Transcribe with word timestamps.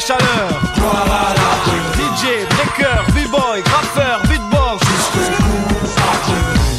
chaleur. 0.00 0.48
DJ, 1.94 2.46
breaker, 2.48 3.04
b-boy, 3.12 3.62
graffeur, 3.62 4.20
beatbox. 4.28 4.82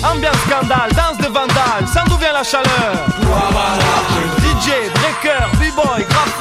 Ambiance 0.04 0.36
scandale, 0.48 0.92
danse 0.94 1.18
de 1.18 1.28
vandale, 1.28 1.88
sans 1.94 2.04
d'où 2.06 2.18
vient 2.18 2.34
la 2.34 2.44
chaleur. 2.44 2.94
DJ, 4.40 4.92
breaker, 4.94 5.48
b-boy, 5.60 6.06
graffeur, 6.10 6.35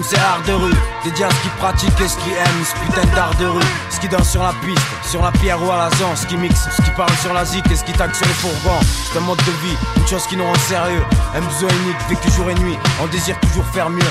C'est 0.00 0.18
art 0.18 0.42
de 0.46 0.52
rue, 0.52 0.72
dédié 1.04 1.26
à 1.26 1.30
ce 1.30 1.42
qui 1.42 1.48
pratique 1.58 2.00
et 2.00 2.08
ce 2.08 2.16
qui 2.16 2.30
aime, 2.30 2.64
ce 2.64 2.74
putain 2.80 3.06
d'art 3.14 3.34
de 3.38 3.44
rue, 3.44 3.62
ce 3.90 4.00
qui 4.00 4.08
danse 4.08 4.30
sur 4.30 4.42
la 4.42 4.52
piste, 4.64 4.80
sur 5.04 5.22
la 5.22 5.30
pierre 5.32 5.62
ou 5.62 5.70
à 5.70 5.76
la 5.76 5.90
zone, 5.96 6.16
ce 6.16 6.26
qui 6.26 6.36
mixe, 6.38 6.66
ce 6.74 6.82
qui 6.82 6.90
parle 6.96 7.12
sur 7.20 7.34
la 7.34 7.44
zik 7.44 7.70
et 7.70 7.76
ce 7.76 7.84
qui 7.84 7.92
tague 7.92 8.14
sur 8.14 8.26
les 8.26 8.32
fourgons. 8.32 8.80
C'est 8.82 9.18
un 9.18 9.20
mode 9.20 9.38
de 9.38 9.52
vie, 9.62 9.76
une 9.96 10.06
chose 10.08 10.26
qui 10.26 10.36
nous 10.36 10.44
rend 10.44 10.54
sérieux, 10.54 11.04
un 11.34 11.40
besoin 11.42 11.68
unique, 11.84 11.96
vécu 12.08 12.30
jour 12.32 12.50
et 12.50 12.54
nuit, 12.54 12.78
on 13.02 13.06
désire 13.08 13.38
toujours 13.40 13.66
faire 13.66 13.90
mieux, 13.90 14.10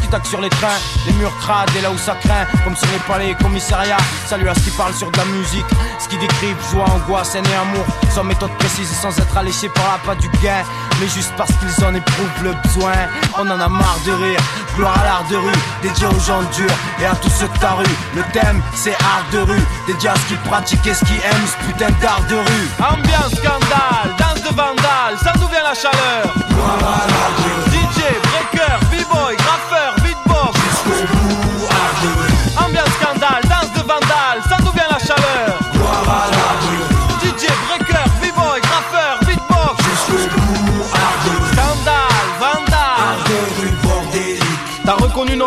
sur 0.25 0.41
les 0.41 0.49
trains, 0.49 0.67
les 1.05 1.13
murs 1.13 1.35
crades 1.39 1.69
et 1.77 1.81
là 1.81 1.89
où 1.89 1.97
ça 1.97 2.15
craint, 2.15 2.45
comme 2.63 2.75
sur 2.75 2.87
les 2.91 2.99
palais 3.07 3.31
et 3.31 3.35
commissariats. 3.35 3.97
Salut 4.27 4.49
à 4.49 4.53
ce 4.53 4.59
qui 4.59 4.71
parle 4.71 4.93
sur 4.93 5.09
de 5.09 5.17
la 5.17 5.25
musique, 5.25 5.65
ce 5.99 6.07
qui 6.09 6.17
décrit 6.17 6.53
joie, 6.71 6.85
angoisse, 6.89 7.35
haine 7.35 7.45
et 7.45 7.55
amour, 7.55 7.85
sans 8.13 8.23
méthode 8.23 8.51
précise 8.59 8.91
et 8.91 8.95
sans 8.95 9.17
être 9.17 9.37
alléché 9.37 9.69
par 9.69 9.85
la 9.85 9.97
pas 10.05 10.15
du 10.15 10.27
gain, 10.43 10.63
mais 10.99 11.07
juste 11.07 11.31
parce 11.37 11.51
qu'ils 11.53 11.85
en 11.85 11.93
éprouvent 11.95 12.43
le 12.43 12.53
besoin. 12.63 12.93
On 13.37 13.49
en 13.49 13.59
a 13.59 13.69
marre 13.69 13.99
de 14.05 14.11
rire, 14.11 14.39
gloire 14.75 14.99
à 14.99 15.03
l'art 15.05 15.25
de 15.29 15.37
rue, 15.37 15.59
dédié 15.81 16.07
aux 16.07 16.19
gens 16.19 16.43
durs 16.55 16.75
et 16.99 17.05
à 17.05 17.15
tous 17.15 17.29
ceux 17.29 17.47
de 17.47 17.57
ta 17.59 17.71
rue. 17.71 17.95
Le 18.13 18.23
thème 18.33 18.61
c'est 18.75 18.95
art 18.95 19.25
de 19.31 19.39
rue, 19.39 19.63
dédié 19.87 20.09
à 20.09 20.15
ce 20.15 20.25
qui 20.27 20.35
pratique 20.49 20.85
et 20.87 20.93
ce 20.93 21.05
qui 21.05 21.13
aime 21.13 21.45
ce 21.47 21.65
putain 21.65 21.89
d'art 22.01 22.23
de 22.29 22.35
rue. 22.35 22.67
Ambiance 22.79 23.35
scandale, 23.35 24.15
danse 24.19 24.43
de 24.43 24.49
vandale, 24.49 25.17
ça 25.23 25.31
nous 25.39 25.47
vient 25.47 25.63
la 25.63 25.73
chaleur. 25.73 26.33
DJ, 27.70 27.70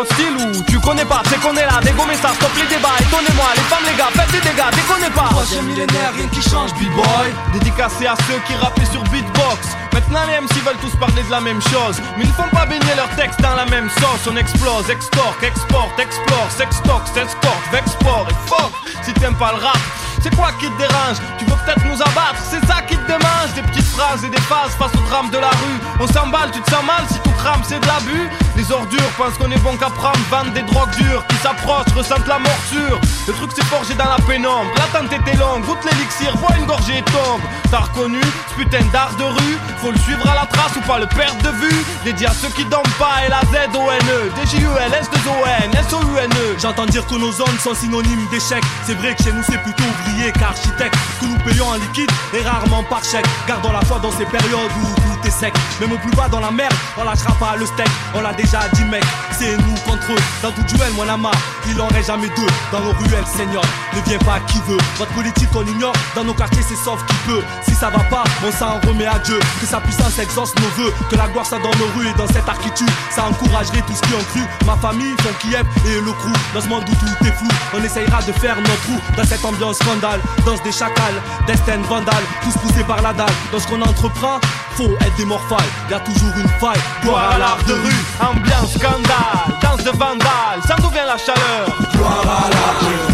style 0.05 0.35
tu 0.67 0.79
connais 0.79 1.05
pas 1.05 1.21
C'est 1.29 1.39
qu'on 1.39 1.55
est 1.55 1.65
là, 1.65 1.79
dégommez 1.81 2.15
ça, 2.15 2.29
stop 2.33 2.51
les 2.55 2.67
débats 2.67 2.95
Étonnez-moi, 2.99 3.47
les 3.55 3.61
femmes, 3.63 3.85
les 3.85 3.97
gars, 3.97 4.09
faites 4.13 4.31
des 4.31 4.49
dégâts, 4.49 4.71
déconnez 4.73 5.09
pas. 5.13 5.29
Troisième 5.29 5.65
millénaire, 5.65 6.11
rien 6.15 6.27
qui 6.27 6.41
change, 6.41 6.73
b-boy. 6.75 7.27
Dédicacé 7.53 8.07
à 8.07 8.15
ceux 8.27 8.39
qui 8.47 8.55
rappaient 8.55 8.85
sur 8.85 9.03
beatbox. 9.05 9.75
Maintenant 9.93 10.21
les 10.27 10.41
MC 10.41 10.63
veulent 10.65 10.81
tous 10.81 10.95
parler 10.97 11.23
de 11.23 11.31
la 11.31 11.41
même 11.41 11.61
chose. 11.61 12.01
Mais 12.17 12.23
ils 12.23 12.29
ne 12.29 12.33
font 12.33 12.49
pas 12.51 12.65
baigner 12.65 12.95
leurs 12.95 13.13
textes 13.15 13.41
dans 13.41 13.55
la 13.55 13.65
même 13.65 13.89
sauce. 13.89 14.27
On 14.29 14.35
explose, 14.37 14.89
extorque, 14.89 15.43
exporte, 15.43 15.99
explore, 15.99 16.47
sextox, 16.49 17.11
s'escorte, 17.13 17.65
vexport 17.71 18.27
et 18.29 18.49
fuck 18.49 18.71
Si 19.03 19.13
t'aimes 19.13 19.35
pas 19.35 19.53
le 19.53 19.63
rap 19.63 19.77
c'est 20.21 20.35
quoi 20.35 20.51
qui 20.59 20.67
te 20.69 20.77
dérange? 20.77 21.17
Tu 21.37 21.45
veux 21.45 21.55
peut-être 21.65 21.85
nous 21.85 22.01
abattre, 22.01 22.41
c'est 22.49 22.65
ça 22.65 22.81
qui 22.81 22.95
te 22.97 23.07
démange. 23.07 23.53
Des 23.55 23.61
petites 23.61 23.87
phrases 23.87 24.23
et 24.23 24.29
des 24.29 24.41
phases 24.41 24.75
face 24.77 24.93
au 24.95 25.03
drame 25.09 25.29
de 25.29 25.37
la 25.37 25.49
rue. 25.49 25.79
On 25.99 26.07
s'emballe, 26.07 26.51
tu 26.51 26.61
te 26.61 26.69
sens 26.69 26.83
mal 26.85 27.03
si 27.09 27.19
tout 27.19 27.31
crame, 27.37 27.61
c'est 27.63 27.79
de 27.79 27.87
l'abus. 27.87 28.29
Les 28.55 28.71
ordures 28.71 29.11
pensent 29.17 29.37
qu'on 29.37 29.51
est 29.51 29.59
bon 29.59 29.75
qu'à 29.77 29.89
prendre 29.89 30.19
Vendent 30.29 30.53
des 30.53 30.63
drogues 30.63 30.95
dures. 30.97 31.25
Qui 31.27 31.35
s'approchent, 31.37 31.93
ressentent 31.95 32.27
la 32.27 32.39
morsure. 32.39 32.99
Le 33.27 33.33
truc 33.33 33.51
s'est 33.51 33.65
forgé 33.65 33.93
dans 33.93 34.09
la 34.09 34.17
pénombre. 34.27 34.71
L'attente 34.77 35.11
était 35.11 35.37
longue, 35.37 35.63
goûte 35.65 35.83
l'élixir, 35.83 36.35
bois 36.37 36.55
une 36.57 36.65
gorgée 36.65 36.97
et 36.97 37.03
tombe. 37.03 37.41
T'as 37.69 37.79
reconnu 37.79 38.21
ce 38.49 38.55
putain 38.55 38.83
d'art 38.91 39.15
de 39.17 39.23
rue. 39.23 39.57
Faut 39.81 39.91
le 39.91 39.97
suivre 39.99 40.27
à 40.27 40.35
la 40.35 40.45
trace 40.45 40.75
ou 40.75 40.81
pas 40.81 40.99
le 40.99 41.07
perdre 41.07 41.41
de 41.41 41.49
vue. 41.49 41.85
Dédié 42.03 42.27
à 42.27 42.31
ceux 42.33 42.49
qui 42.49 42.65
dorment 42.65 42.83
pas 42.97 43.25
et 43.25 43.29
la 43.29 43.41
Z-O-N-E 43.41 44.31
D-J-U-L, 44.35 44.93
S-2-O-N, 44.93 45.71
S-O-U-N-E 45.87 46.55
J'entends 46.59 46.85
dire 46.85 47.05
que 47.05 47.15
nos 47.15 47.31
zones 47.31 47.59
sont 47.59 47.73
synonymes 47.73 48.27
d'échec. 48.31 48.63
C'est 48.85 48.95
vrai 48.95 49.15
que 49.15 49.23
chez 49.23 49.31
nous 49.31 49.43
c'est 49.43 49.61
plutôt 49.61 49.83
ouvrier 50.05 50.31
qu'architecte. 50.31 50.95
Que 51.19 51.25
nous 51.25 51.37
payons 51.39 51.67
en 51.67 51.75
liquide 51.75 52.09
et 52.33 52.41
rarement 52.41 52.83
par 52.83 53.03
chèque. 53.03 53.25
Gardons 53.47 53.71
la 53.71 53.81
foi 53.81 53.99
dans 53.99 54.11
ces 54.11 54.25
périodes 54.25 54.71
où 54.81 55.01
tout 55.01 55.27
est 55.27 55.31
sec. 55.31 55.53
Même 55.79 55.91
au 55.91 55.97
plus 55.97 56.11
bas 56.11 56.27
dans 56.29 56.39
la 56.39 56.51
merde, 56.51 56.73
on 56.97 57.03
lâchera 57.03 57.33
pas 57.35 57.55
le 57.57 57.65
steak. 57.65 57.89
On 58.13 58.21
l'a 58.21 58.33
déjà 58.33 58.59
dit, 58.73 58.83
mec. 58.85 59.03
C'est 59.37 59.57
nous 59.57 59.75
contre 59.85 60.11
eux. 60.11 60.23
Dans 60.41 60.51
tout 60.51 60.63
duel, 60.63 60.93
moi 60.93 61.05
la 61.05 61.17
marre. 61.17 61.33
Il 61.67 61.79
en 61.81 61.87
reste 61.87 62.07
jamais 62.07 62.29
deux. 62.29 62.47
Dans 62.71 62.79
nos 62.79 62.91
ruelles, 62.91 63.25
Seigneur, 63.25 63.63
ne 63.93 64.01
viens 64.01 64.19
pas 64.19 64.39
qui 64.47 64.59
veut. 64.67 64.77
Votre 64.97 65.11
politique, 65.11 65.49
on 65.55 65.65
ignore. 65.65 65.93
Dans 66.15 66.23
nos 66.23 66.33
quartiers, 66.33 66.63
c'est 66.67 66.75
sauf 66.75 67.03
qui 67.05 67.15
peut. 67.27 67.43
Si 67.67 67.73
ça 67.73 67.89
va 67.89 68.03
pas, 68.03 68.23
on 68.45 68.51
s'en 68.51 68.79
remet 68.87 69.07
à 69.07 69.19
Dieu. 69.19 69.39
Que 69.59 69.65
sa 69.65 69.79
puissance 69.81 70.17
exauce 70.19 70.53
nos 70.55 70.83
voeux. 70.83 70.93
Que 71.09 71.15
la 71.15 71.27
gloire 71.27 71.45
soit 71.45 71.59
dans 71.59 71.75
nos 71.75 71.87
rues 71.97 72.07
et 72.07 72.13
dans 72.17 72.27
cette 72.27 72.47
architecture. 72.47 72.87
Ça 73.09 73.25
encouragerait 73.25 73.81
tout 73.87 73.95
ce 73.95 74.01
qui 74.01 74.13
ont 74.13 74.23
cru. 74.31 74.41
Ma 74.65 74.75
famille, 74.77 75.15
son 75.23 75.33
Kiev 75.39 75.65
et 75.87 76.01
le 76.01 76.11
crew. 76.11 76.31
Dans 76.53 76.61
ce 76.61 76.67
monde 76.67 76.83
où 76.87 76.95
tout 76.95 77.27
est 77.27 77.31
flou, 77.31 77.47
on 77.73 77.83
essayera 77.83 78.21
de 78.21 78.31
faire 78.31 78.55
notre 78.55 78.81
trou. 78.83 78.99
Dans 79.17 79.25
cette 79.25 79.43
ambiance 79.43 79.79
danse 80.01 80.61
des 80.63 80.71
chacals, 80.71 81.21
destin 81.47 81.81
vandale, 81.89 82.23
tous 82.43 82.57
poussés 82.59 82.83
par 82.83 83.01
la 83.01 83.13
dalle. 83.13 83.27
Dans 83.51 83.59
ce 83.59 83.67
qu'on 83.67 83.81
entreprend, 83.81 84.39
faut 84.75 84.91
être 85.01 85.15
des 85.17 85.25
morphales. 85.25 85.69
Y 85.89 85.93
a 85.93 85.99
toujours 85.99 86.33
une 86.37 86.49
faille. 86.59 86.81
Gloire 87.01 87.31
à 87.35 87.37
l'art 87.37 87.63
de 87.67 87.73
rue. 87.73 88.05
Ambiance 88.19 88.73
scandale, 88.73 89.59
danse 89.61 89.83
de 89.83 89.91
vandale, 89.91 90.59
ça 90.67 90.75
d'où 90.79 90.89
vient 90.89 91.05
la 91.05 91.17
chaleur 91.17 91.67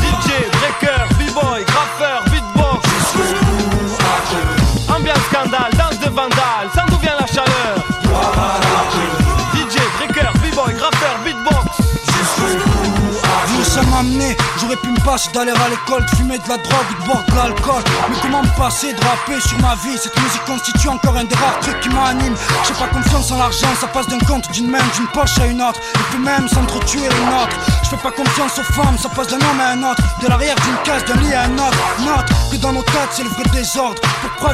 DJ, 0.01 0.29
breaker, 0.51 1.01
b-boy, 1.19 1.65
graffeur, 1.65 2.23
beatbox 2.31 2.89
Ambiance 4.95 5.25
scandale, 5.31 5.70
J'aurais 14.57 14.77
pu 14.77 14.87
me 14.87 14.99
passer 15.05 15.29
d'aller 15.31 15.51
à 15.51 15.69
l'école, 15.69 16.03
de 16.03 16.15
fumer 16.15 16.37
de 16.39 16.49
la 16.49 16.57
drogue 16.57 16.89
ou 16.89 17.01
de 17.01 17.07
boire 17.07 17.23
de 17.23 17.35
l'alcool. 17.35 17.83
Mais 18.09 18.15
comment 18.21 18.41
me 18.41 18.57
passer 18.57 18.93
de 18.93 18.99
rapper 18.99 19.39
sur 19.47 19.59
ma 19.59 19.75
vie? 19.75 19.95
Cette 19.95 20.17
musique 20.19 20.43
constitue 20.45 20.87
encore 20.87 21.17
un 21.17 21.23
des 21.23 21.35
rares 21.35 21.59
trucs 21.61 21.79
qui 21.81 21.89
m'anime. 21.89 22.35
J'ai 22.67 22.73
pas 22.73 22.87
confiance 22.87 23.31
en 23.31 23.37
l'argent, 23.37 23.67
ça 23.79 23.87
passe 23.87 24.07
d'un 24.07 24.17
compte, 24.19 24.49
d'une 24.53 24.71
main, 24.71 24.81
d'une 24.95 25.07
poche 25.07 25.37
à 25.39 25.45
une 25.45 25.61
autre. 25.61 25.79
Et 25.93 26.03
puis 26.09 26.19
même 26.19 26.47
s'entretuer 26.47 26.99
une 26.99 27.29
autre. 27.29 27.55
Je 27.83 27.89
fais 27.89 27.97
pas 27.97 28.11
confiance 28.11 28.57
aux 28.57 28.73
femmes, 28.73 28.97
ça 28.97 29.09
passe 29.09 29.27
d'un 29.27 29.37
homme 29.37 29.59
à 29.59 29.69
un 29.69 29.83
autre. 29.91 30.01
De 30.19 30.27
l'arrière 30.27 30.55
d'une 30.55 30.77
case, 30.83 31.05
d'un 31.05 31.21
lit 31.21 31.33
à 31.33 31.43
un 31.43 31.53
autre. 31.53 31.77
Note 31.99 32.25
que 32.51 32.57
dans 32.57 32.73
nos 32.73 32.83
têtes 32.83 33.11
c'est 33.11 33.23
le 33.23 33.29
vrai 33.29 33.43
désordre 33.53 34.01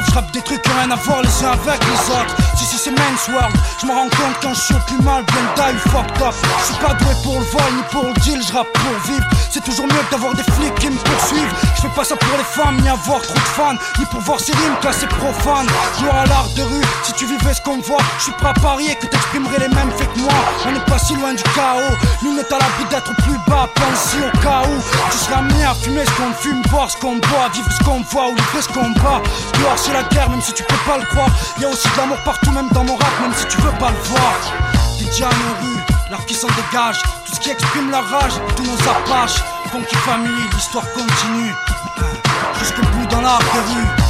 je 0.06 0.14
rappe 0.14 0.30
des 0.32 0.42
trucs 0.42 0.62
qui 0.62 0.70
ont 0.70 0.74
rien 0.78 0.90
à 0.90 0.96
voir 0.96 1.22
les 1.22 1.44
uns 1.44 1.52
avec 1.52 1.80
les 1.84 2.12
autres. 2.12 2.36
Si 2.56 2.64
si 2.64 2.76
c'est 2.76 2.90
men's 2.90 3.28
world, 3.28 3.54
je 3.80 3.86
me 3.86 3.92
rends 3.92 4.10
compte 4.10 4.36
quand 4.42 4.54
je 4.54 4.60
suis 4.60 4.74
plus 4.86 5.02
mal, 5.02 5.24
bien 5.24 5.46
die 5.56 5.78
fucked 5.90 6.22
up. 6.22 6.34
Je 6.60 6.64
suis 6.66 6.84
pas 6.84 6.94
doué 6.94 7.14
pour 7.22 7.38
le 7.38 7.44
vol 7.46 7.72
ni 7.76 7.82
pour 7.90 8.04
le 8.04 8.12
deal, 8.20 8.40
je 8.46 8.52
rappe 8.52 8.72
pour 8.72 9.12
vivre. 9.12 9.26
C'est 9.50 9.64
toujours 9.64 9.86
mieux 9.86 10.04
d'avoir 10.10 10.34
des 10.34 10.42
flics 10.42 10.74
qui 10.76 10.90
me 10.90 10.96
poursuivent. 10.96 11.54
Je 11.76 11.82
fais 11.82 11.94
pas 11.94 12.04
ça 12.04 12.16
pour 12.16 12.36
les 12.36 12.44
femmes, 12.44 12.80
ni 12.82 12.88
avoir 12.88 13.20
trop 13.22 13.34
de 13.34 13.52
fans 13.56 13.76
Ni 13.98 14.04
pour 14.06 14.20
voir 14.20 14.40
ces 14.40 14.52
rimes 14.52 14.76
classées 14.80 15.06
profanes. 15.06 15.68
Gloire 15.98 16.18
à 16.18 16.26
l'art 16.26 16.48
de 16.54 16.62
rue, 16.62 16.84
si 17.02 17.12
tu 17.14 17.26
vivais 17.26 17.54
ce 17.54 17.62
qu'on 17.62 17.78
voit. 17.78 18.02
Je 18.18 18.24
suis 18.24 18.32
prêt 18.32 18.48
à 18.50 18.54
parier 18.54 18.94
que 18.96 19.06
t'exprimerais 19.06 19.60
les 19.60 19.74
mêmes 19.74 19.90
faits 19.96 20.12
que 20.12 20.18
moi. 20.20 20.34
On 20.66 20.72
n'est 20.72 20.84
pas 20.84 20.98
si 20.98 21.14
loin 21.14 21.32
du 21.32 21.42
chaos. 21.54 21.96
Nous 22.22 22.34
n'est 22.34 22.52
à 22.52 22.58
l'abri 22.58 22.84
d'être 22.90 23.14
plus 23.22 23.38
bas, 23.46 23.68
pense 23.74 24.14
au 24.16 24.38
cas 24.38 24.62
où. 24.68 24.76
Tu 25.10 25.18
seras 25.18 25.38
amené 25.38 25.64
à 25.64 25.74
fumer 25.74 26.04
ce 26.04 26.10
qu'on 26.12 26.32
fume, 26.34 26.62
boire 26.70 26.90
ce 26.90 26.96
qu'on 26.96 27.16
boit 27.16 27.48
Vivre 27.54 27.70
ce 27.72 27.84
qu'on 27.84 28.02
voit 28.02 28.28
ou 28.28 28.34
livrer 28.34 28.62
ce 28.62 28.68
qu'on 28.68 28.90
bat 28.90 29.22
c'est 29.78 29.92
la 29.92 30.02
guerre, 30.04 30.30
même 30.30 30.42
si 30.42 30.52
tu 30.52 30.62
peux 30.64 30.82
pas 30.86 30.98
le 30.98 31.04
croire. 31.06 31.30
Y 31.60 31.64
a 31.64 31.68
aussi 31.68 31.88
de 31.88 31.96
l'amour 31.96 32.18
partout, 32.24 32.50
même 32.50 32.68
dans 32.72 32.84
mon 32.84 32.96
rap, 32.96 33.20
même 33.20 33.32
si 33.34 33.46
tu 33.46 33.60
veux 33.60 33.76
pas 33.78 33.90
le 33.90 34.02
voir. 34.10 34.34
DJ 34.98 35.22
rues, 35.22 35.80
l'art 36.10 36.24
qui 36.26 36.34
s'en 36.34 36.48
dégage. 36.48 37.00
Tout 37.26 37.34
ce 37.34 37.40
qui 37.40 37.50
exprime 37.50 37.90
la 37.90 38.00
rage, 38.00 38.34
tous 38.56 38.64
nos 38.64 38.80
apaches. 38.90 39.40
Funky 39.70 39.96
Family, 39.96 40.42
l'histoire 40.54 40.84
continue. 40.92 41.54
Jusqu'au 42.58 42.82
bout 42.82 43.06
dans 43.06 43.20
de 43.20 43.26
rue 43.26 44.07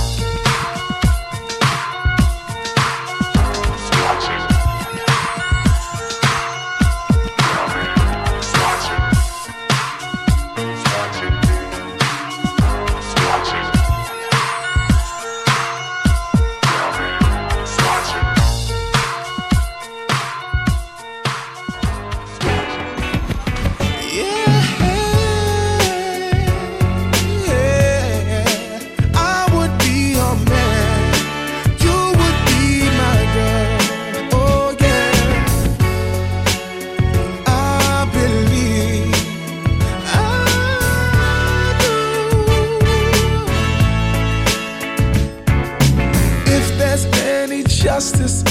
justice. 47.98 48.47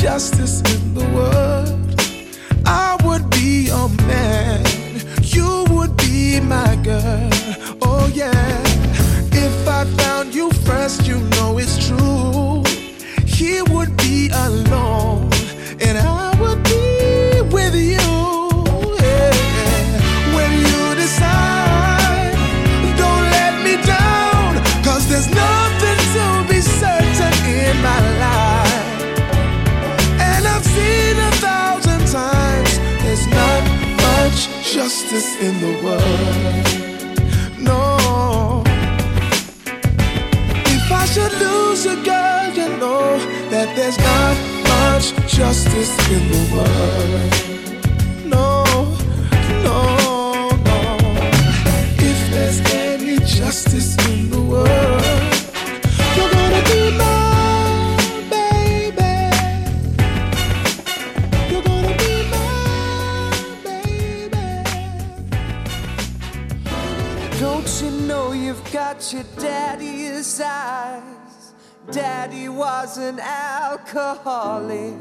justice 0.00 0.62
in 0.62 0.94
the 0.94 1.04
world. 1.14 1.59
greatest 35.20 35.40
in 35.40 35.60
the 35.60 35.72
world. 35.84 36.02
No. 37.58 38.62
If 40.66 40.92
I 40.92 41.04
should 41.06 41.32
lose 41.32 41.84
you, 41.84 42.02
girl, 42.04 42.48
you 42.54 42.68
know 42.78 43.18
that 43.50 43.74
there's 43.76 43.98
not 43.98 44.36
much 44.64 45.12
justice 45.28 46.10
in 46.10 46.28
the 46.28 46.56
world. 46.56 47.49
Daddy 71.92 72.48
was 72.48 72.98
an 72.98 73.18
alcoholic. 73.18 74.94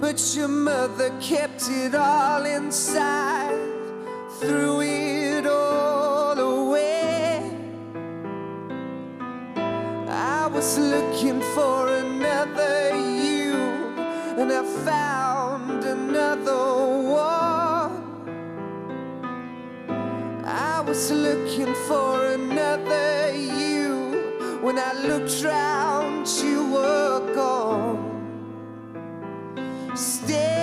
But 0.00 0.34
your 0.34 0.48
mother 0.48 1.10
kept 1.20 1.68
it 1.68 1.94
all 1.94 2.46
inside, 2.46 3.58
threw 4.40 4.80
it 4.80 5.46
all 5.46 6.38
away. 6.38 7.50
I 10.08 10.46
was 10.46 10.78
looking 10.78 11.42
for 11.54 11.88
another 11.88 12.96
you, 12.96 13.54
and 14.38 14.50
I 14.50 14.62
found 14.84 15.84
another 15.84 16.64
one. 17.02 18.02
I 20.46 20.80
was 20.80 21.10
looking 21.10 21.74
for 21.86 22.24
another 22.24 23.34
you. 23.34 23.55
When 24.66 24.80
I 24.80 24.94
looked 24.94 25.44
round, 25.44 26.26
you 26.42 26.72
were 26.72 27.32
gone. 27.32 28.02
Stay 29.94 30.55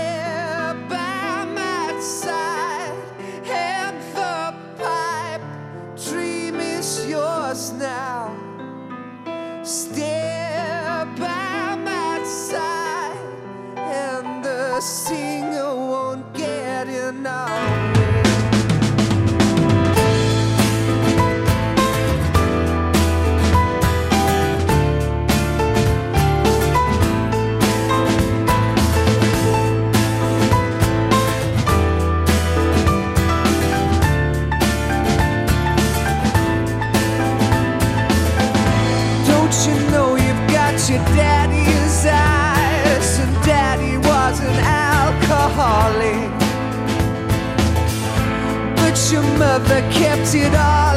That 49.67 49.91
kept 49.93 50.35
it 50.35 50.53
all. 50.55 50.92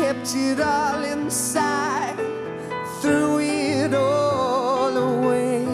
kept 0.00 0.34
it 0.34 0.58
all 0.58 1.04
inside, 1.04 2.16
threw 3.02 3.38
it 3.38 3.92
all 3.92 4.96
away. 4.96 5.66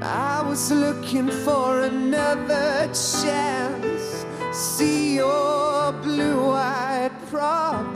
I 0.00 0.42
was 0.48 0.70
looking 0.70 1.30
for 1.44 1.82
another 1.82 2.86
chance, 2.86 4.24
see 4.50 5.16
your 5.16 5.92
blue 5.92 6.52
eyed 6.52 7.12
problem. 7.28 7.95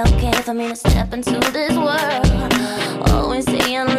okay 0.00 0.32
for 0.42 0.52
me 0.52 0.68
to 0.68 0.76
step 0.76 1.12
into 1.12 1.38
this 1.52 1.74
world. 1.76 3.10
Always 3.10 3.44
saying. 3.46 3.95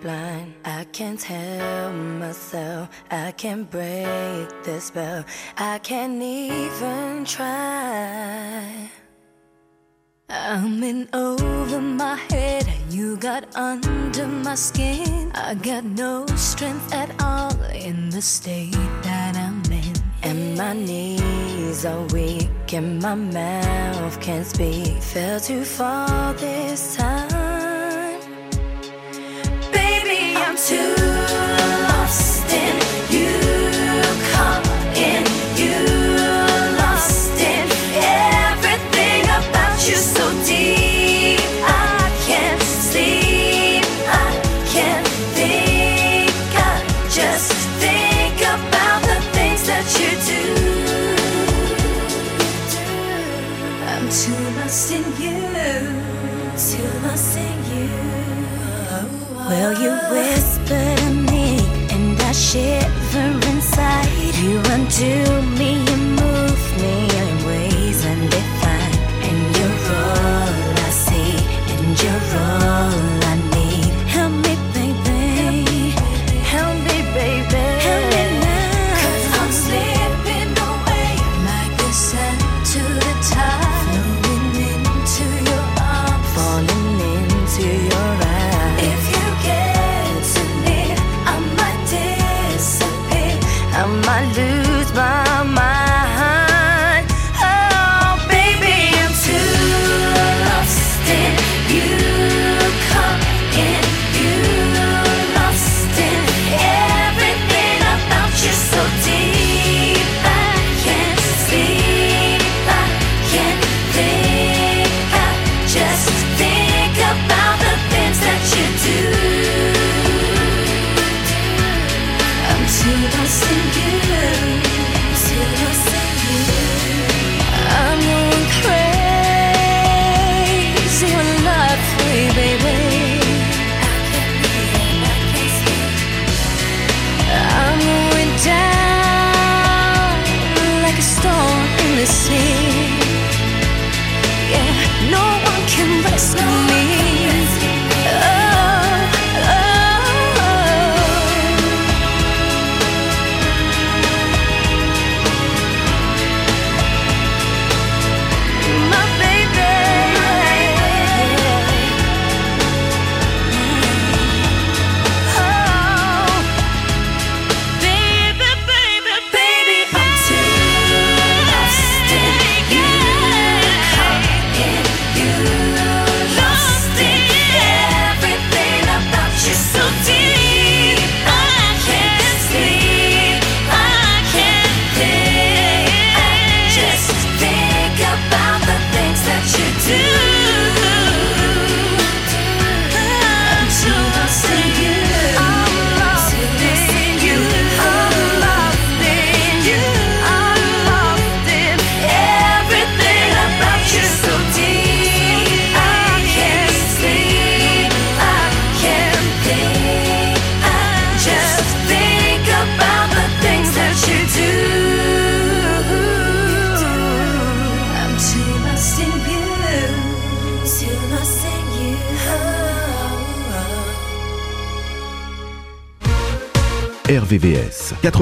blind. 0.00 0.54
I 0.64 0.84
can't 0.84 1.18
tell 1.18 1.92
myself. 1.92 2.88
I 3.10 3.32
can't 3.32 3.70
break 3.70 4.48
the 4.64 4.80
spell. 4.80 5.24
I 5.56 5.78
can't 5.78 6.22
even 6.22 7.24
try. 7.24 8.90
I'm 10.28 10.82
in 10.82 11.08
over 11.12 11.80
my 11.80 12.16
head. 12.30 12.66
You 12.90 13.16
got 13.16 13.56
under 13.56 14.26
my 14.26 14.54
skin. 14.54 15.30
I 15.34 15.54
got 15.54 15.84
no 15.84 16.26
strength 16.36 16.92
at 16.92 17.10
all 17.22 17.52
in 17.72 18.10
the 18.10 18.22
state 18.22 18.72
that 19.02 19.36
I'm 19.36 19.62
in. 19.72 19.94
And 20.22 20.58
my 20.58 20.72
knees 20.72 21.84
are 21.84 22.04
weak, 22.06 22.72
and 22.72 23.00
my 23.00 23.14
mouth 23.14 24.20
can't 24.20 24.46
speak. 24.46 25.00
Fell 25.00 25.38
too 25.38 25.64
far 25.64 26.34
this 26.34 26.96
time. 26.96 27.75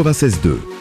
96.2. 0.05 0.74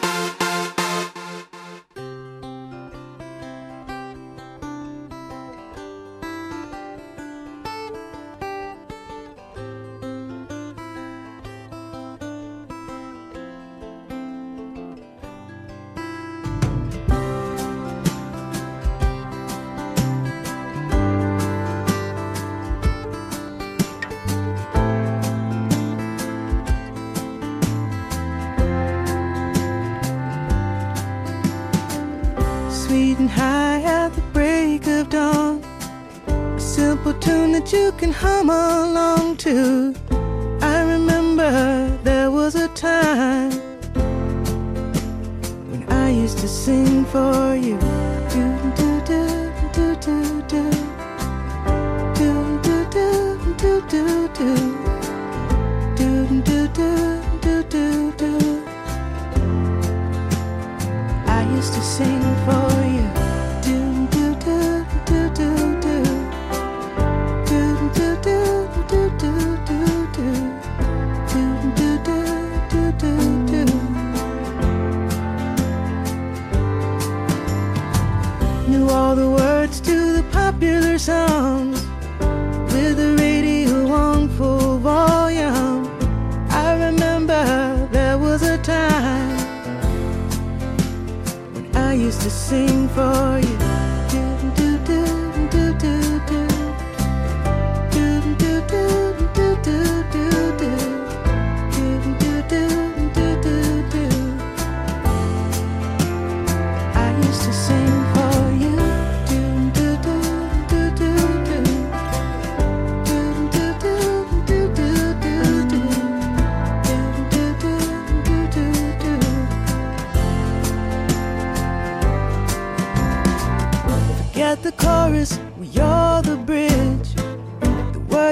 can 38.04 38.12
hum 38.12 38.50
along. 38.50 38.93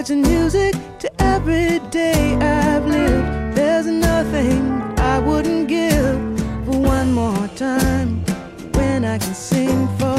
touching 0.03 0.23
music 0.23 0.75
to 0.99 1.09
every 1.23 1.79
day 1.91 2.35
I've 2.35 2.85
lived. 2.85 3.57
There's 3.57 3.87
nothing 3.87 4.73
I 4.99 5.21
wouldn't 5.21 5.69
give 5.69 6.19
for 6.65 6.77
one 6.77 7.13
more 7.13 7.47
time 7.55 8.25
when 8.75 9.05
I 9.05 9.19
can 9.19 9.33
sing 9.33 9.87
for. 9.99 10.12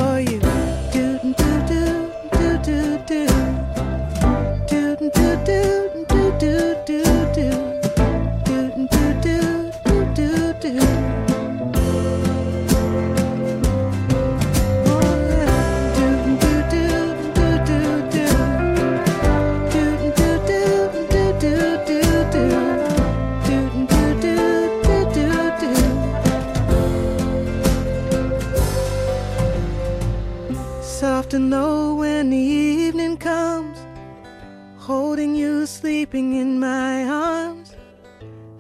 sleeping 36.14 36.36
in 36.36 36.60
my 36.60 37.06
arms. 37.06 37.76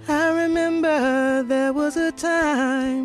I 0.07 0.29
remember 0.43 1.43
there 1.43 1.71
was 1.71 1.97
a 1.97 2.11
time. 2.11 3.02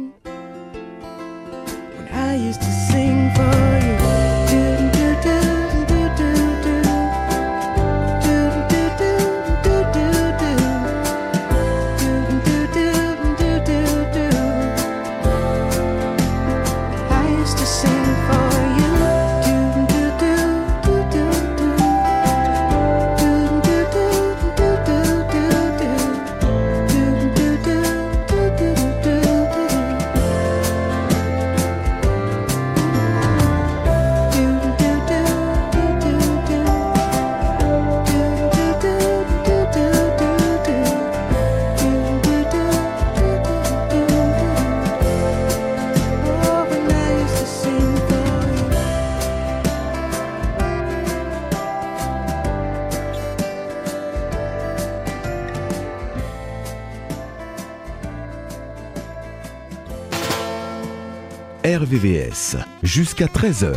RVVS. 61.68 62.56
Jusqu'à 62.82 63.26
13h, 63.26 63.74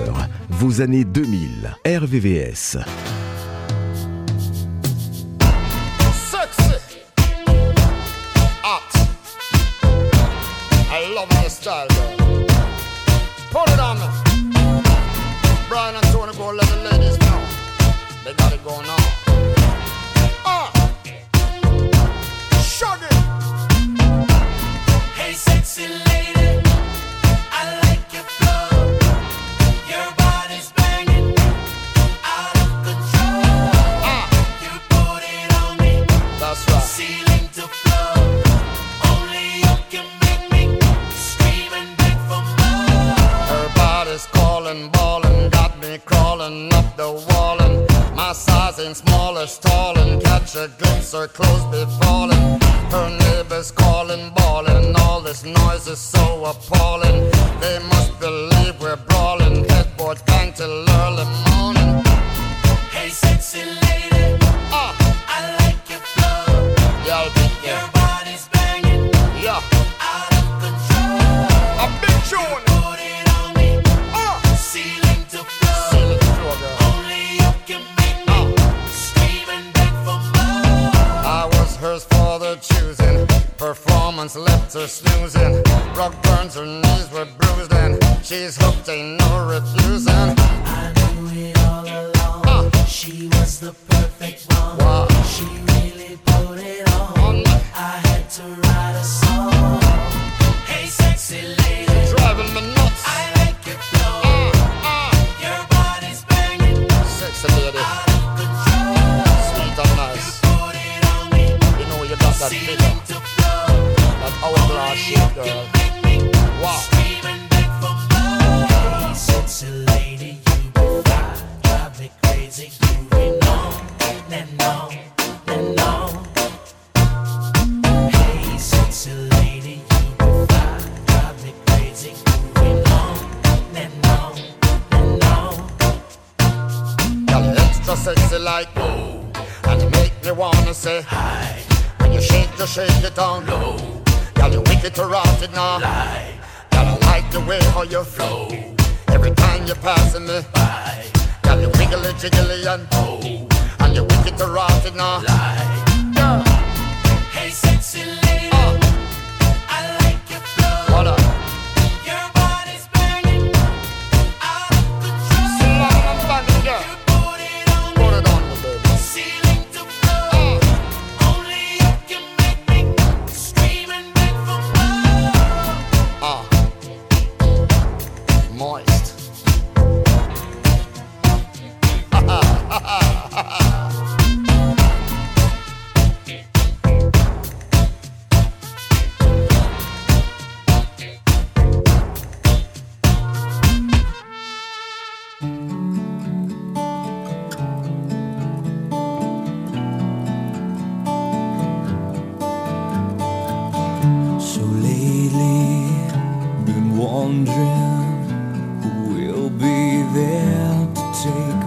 vos 0.48 0.80
années 0.80 1.04
2000. 1.04 1.76
RVVS. 1.86 2.78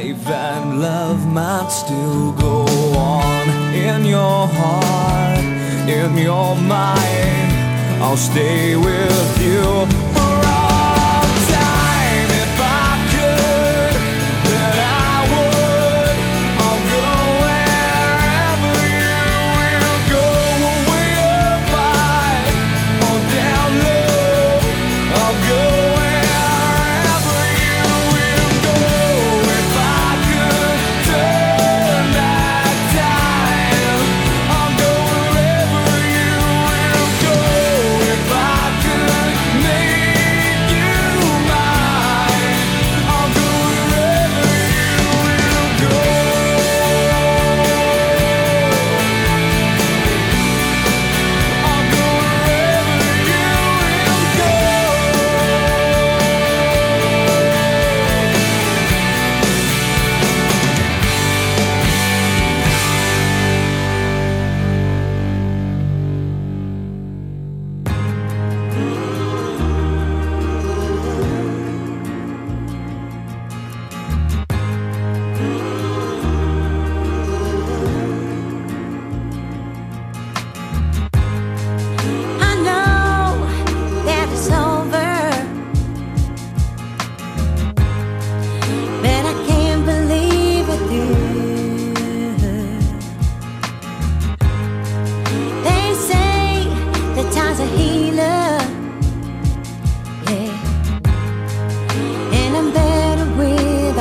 life 0.00 0.28
and 0.28 0.80
love 0.80 1.26
might 1.26 1.68
still 1.68 2.32
go 2.32 2.64
on 2.96 3.48
in 3.74 4.04
your 4.04 4.46
heart, 4.48 5.44
in 5.88 6.16
your 6.16 6.56
mind. 6.56 7.52
I'll 8.02 8.16
stay 8.16 8.76
with 8.76 9.42
you 9.42 10.09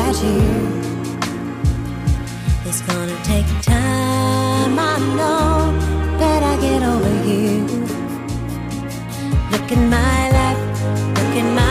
at 0.09 0.23
you. 0.23 0.41
It's 2.65 2.81
gonna 2.81 3.17
take 3.23 3.45
time, 3.61 4.73
I 4.93 4.95
know, 5.17 5.51
but 6.19 6.41
I 6.51 6.53
get 6.65 6.81
over 6.93 7.13
you. 7.29 7.49
Look 9.51 9.67
at 9.75 9.83
my 9.97 10.21
life, 10.37 10.61
look 11.17 11.35
at 11.41 11.49
my 11.61 11.68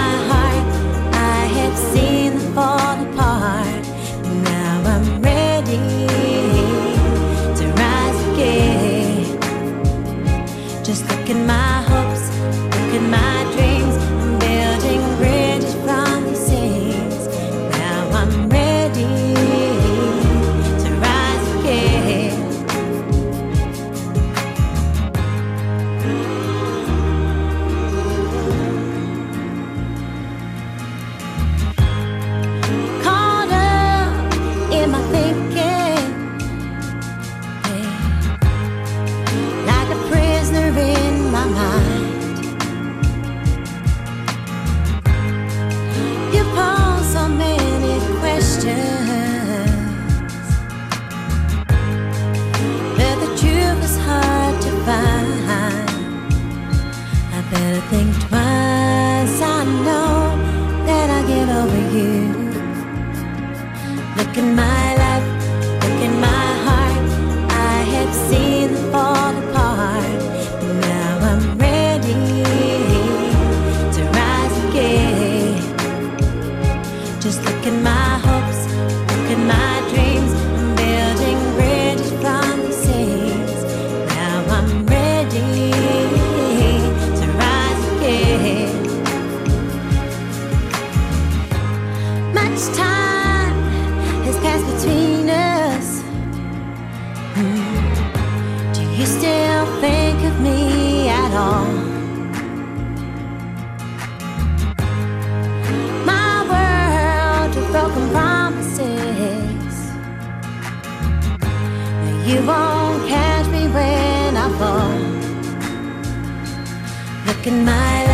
taking 117.49 117.65
my 117.65 118.08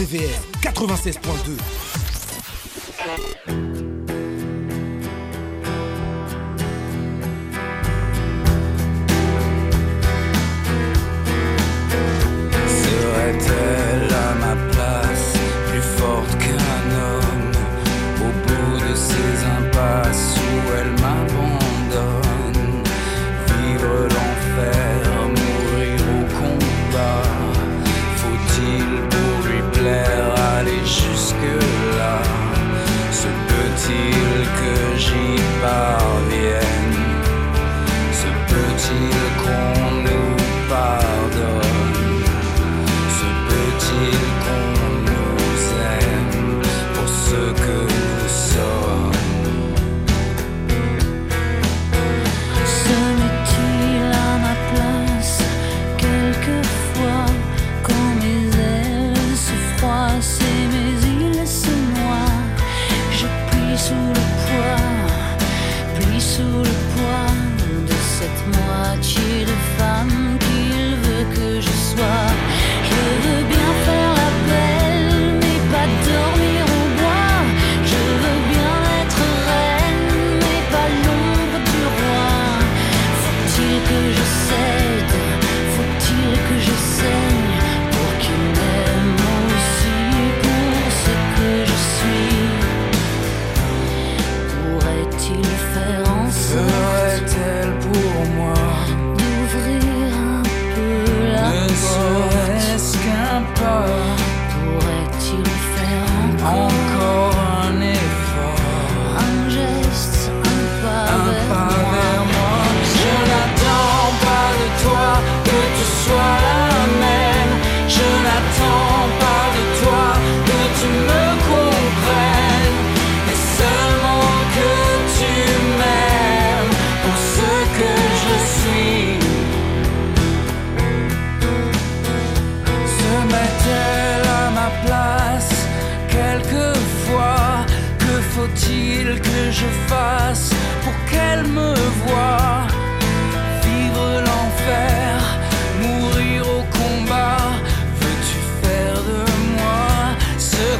VVR 0.00 0.40
96.2. 0.62 1.89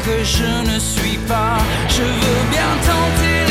que 0.04 0.24
je 0.24 0.72
ne 0.72 0.78
suis 0.78 1.18
pas. 1.28 1.58
Je 1.88 2.02
veux 2.02 2.50
bien 2.50 2.70
tenter. 2.86 3.49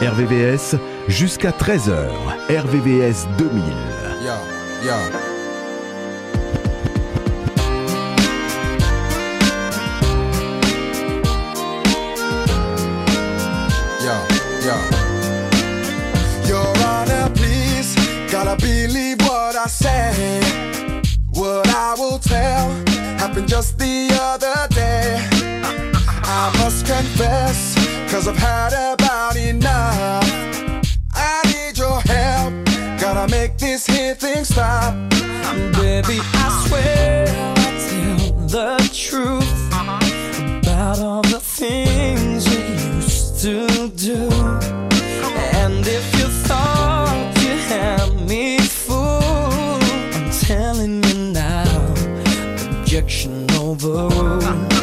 RVVS 0.00 0.76
jusqu'à 1.08 1.50
13h. 1.50 2.10
RVVS 2.50 3.26
2000. 3.36 3.62
Yeah, 4.22 4.38
yeah. 4.84 5.28
said 19.68 20.42
what 21.34 21.68
I 21.68 21.94
will 21.98 22.18
tell 22.18 22.70
happened 23.18 23.48
just 23.48 23.78
the 23.78 24.08
other 24.18 24.66
day. 24.74 25.28
I 26.24 26.50
must 26.58 26.86
confess, 26.86 27.74
cause 28.10 28.26
I've 28.26 28.36
had 28.36 28.72
a 28.72 28.97
enough. 29.38 30.24
I 31.14 31.42
need 31.46 31.78
your 31.78 32.00
help. 32.00 32.52
Gotta 33.00 33.30
make 33.30 33.56
this 33.58 33.86
here 33.86 34.14
thing 34.14 34.44
stop. 34.44 34.94
Baby, 35.72 36.18
I 36.34 36.64
swear 36.66 37.26
I'll 37.28 37.54
tell 37.88 38.46
the 38.46 38.90
truth 38.92 39.68
about 40.62 40.98
all 40.98 41.22
the 41.22 41.40
things 41.40 42.48
we 42.48 42.96
used 42.96 43.40
to 43.42 43.88
do. 43.96 44.28
And 45.60 45.86
if 45.86 46.06
you 46.18 46.26
thought 46.46 47.34
you 47.42 47.56
had 47.72 48.28
me 48.28 48.58
fooled, 48.58 49.82
I'm 50.14 50.30
telling 50.30 51.02
you 51.04 51.32
now, 51.32 51.94
objection 52.80 53.46
overruled. 53.52 54.77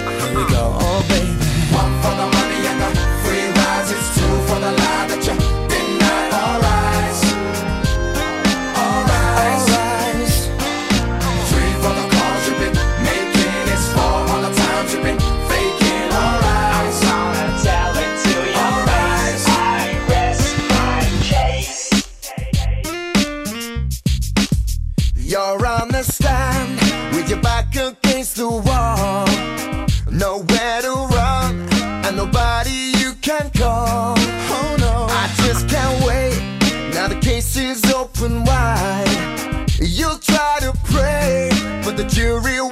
the 41.95 42.03
jury 42.03 42.64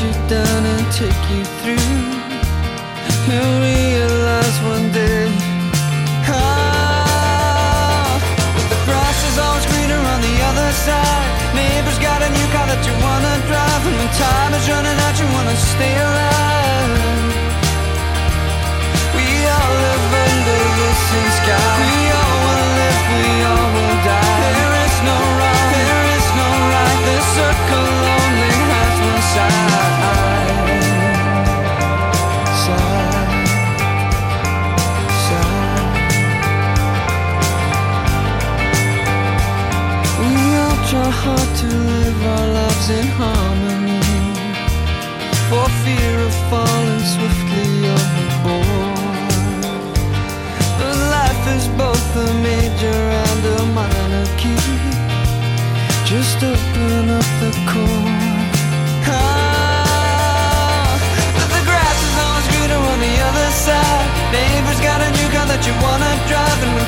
you 0.00 0.12
down 0.28 0.62
and 0.64 0.92
take 0.92 1.22
you 1.30 1.42
through. 1.58 1.90
You'll 3.26 3.58
realize 3.58 4.58
one 4.62 4.92
day. 4.92 5.26
Ah, 6.30 8.14
that 8.54 8.68
the 8.70 8.78
grass 8.86 9.18
is 9.26 9.36
always 9.42 9.66
greener 9.66 9.98
on 9.98 10.20
the 10.22 10.36
other 10.48 10.70
side. 10.86 11.26
Neighbor's 11.50 11.98
got 11.98 12.22
a 12.22 12.30
new 12.30 12.46
car 12.54 12.66
that 12.70 12.78
you 12.86 12.94
wanna 13.02 13.34
drive, 13.50 13.82
and 13.90 13.96
when 13.98 14.10
time 14.14 14.54
is 14.54 14.70
running 14.70 14.98
out, 15.02 15.18
you 15.18 15.26
wanna 15.34 15.56
stay 15.74 15.94
alive. 15.98 16.94
We 19.18 19.26
all 19.50 19.72
live 19.82 20.14
under 20.30 20.62
the 20.78 20.90
same 21.10 21.30
sky. 21.42 21.87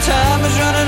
Time 0.01 0.44
is 0.46 0.59
running 0.59 0.79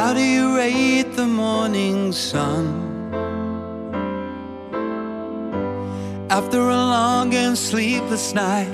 How 0.00 0.14
do 0.14 0.22
you 0.22 0.56
rate 0.56 1.12
the 1.14 1.26
morning 1.26 2.10
sun? 2.10 2.64
After 6.30 6.58
a 6.58 6.82
long 6.96 7.34
and 7.34 7.54
sleepless 7.56 8.32
night, 8.32 8.72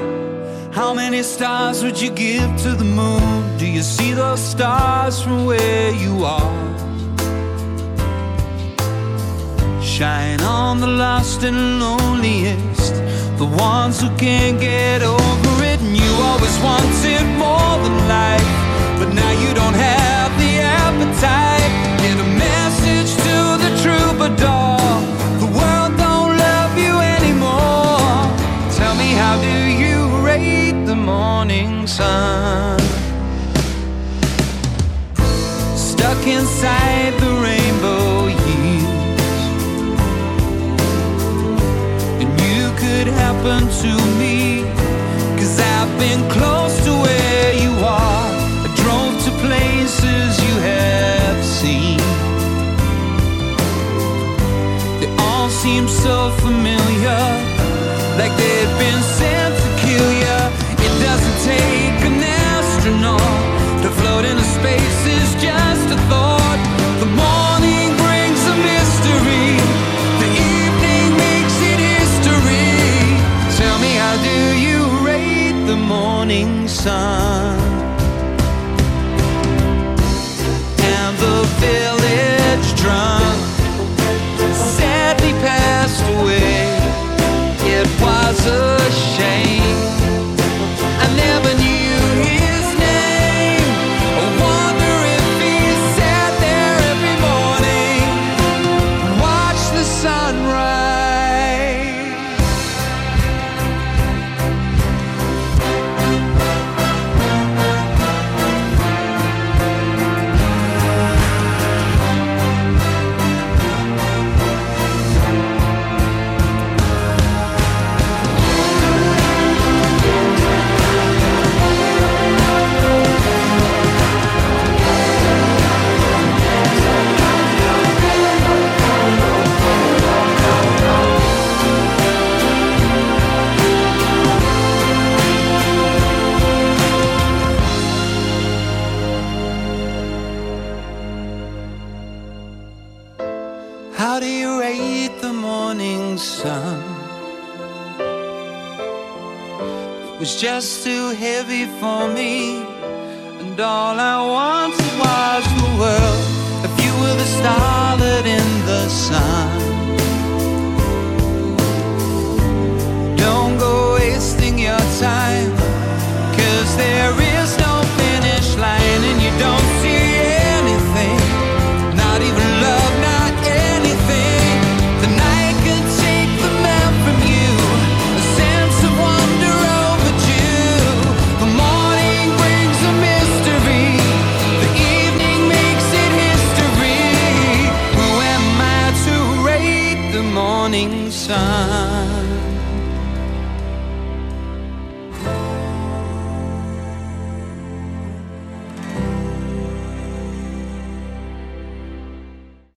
how 0.73 0.95
many 0.95 1.25
stars 1.25 1.83
would 1.83 2.01
you 2.01 2.11
give 2.11 2.57
to 2.63 2.77
the 2.77 2.85
moon? 2.85 3.59
Do 3.59 3.67
you 3.67 3.83
see 3.83 4.13
those 4.13 4.41
stars 4.41 5.21
from 5.21 5.47
where 5.47 5.91
you 5.91 6.25
are? 6.25 6.59
Shine 9.83 10.41
on 10.43 10.79
the 10.79 10.93
lost 11.05 11.43
and 11.43 11.81
loneliest, 11.81 12.95
the 13.37 13.51
ones 13.59 14.01
who 14.01 14.11
can't 14.17 14.61
get 14.61 15.03
over 15.03 15.55
it. 15.73 15.81
And 15.81 15.97
you 15.97 16.13
always 16.29 16.57
wanted 16.61 17.27
more 17.45 17.75
than 17.85 17.97
life, 18.17 18.53
but 19.01 19.13
now 19.13 19.33
you 19.43 19.53
don't 19.55 19.75
have 19.75 20.06
troubadour. 24.27 24.77
The 25.39 25.47
world 25.47 25.97
don't 25.99 26.37
love 26.37 26.79
you 26.79 26.99
anymore. 26.99 28.31
Tell 28.73 28.95
me, 28.95 29.13
how 29.13 29.41
do 29.41 29.57
you 29.83 30.25
rate 30.25 30.85
the 30.87 30.97
morning 30.97 31.87
sun? 31.87 32.79
Stuck 35.77 36.27
inside 36.27 37.15
the 37.21 37.33
rainbow 37.47 38.27
years, 38.27 39.41
and 42.21 42.31
you 42.41 42.71
could 42.83 43.09
happen 43.09 43.69
to 43.83 43.93
me. 44.19 44.65
Cause 45.39 45.61
I've 45.61 45.99
been 45.99 46.29
close 46.31 46.75
to 46.85 46.91
where 46.91 47.26
They 55.57 55.63
all 55.63 55.75
seem 55.75 55.89
so 55.89 56.31
familiar, 56.41 57.19
like 58.19 58.33
they've 58.37 58.79
been 58.79 59.03
sent 59.03 59.55
to 59.57 59.69
kill 59.81 60.13
you. 60.13 60.39
It 60.85 60.93
doesn't 61.03 61.39
take 61.45 62.01
an 62.05 62.23
astronaut 62.23 63.83
to 63.83 63.91
float 63.91 64.25
into 64.25 64.45
space, 64.45 65.07
is 65.07 65.33
just 65.43 65.89
a 65.91 65.99
thought. 66.09 66.61
The 67.01 67.07
morning 67.07 67.97
brings 68.05 68.41
a 68.47 68.57
mystery, 68.71 69.57
the 70.21 70.31
evening 70.61 71.17
makes 71.25 71.57
it 71.73 71.81
history. 71.97 73.17
Tell 73.57 73.79
me, 73.79 73.93
how 73.97 74.17
do 74.23 74.39
you 74.59 74.85
rate 75.07 75.67
the 75.67 75.77
morning 75.77 76.69
sun? 76.69 77.56
was 88.29 88.47
a 88.47 88.91
shame. 88.91 90.16